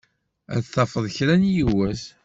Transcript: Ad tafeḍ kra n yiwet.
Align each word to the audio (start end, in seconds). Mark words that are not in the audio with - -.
Ad 0.55 0.63
tafeḍ 0.73 1.05
kra 1.15 1.35
n 1.41 1.51
yiwet. 1.53 2.03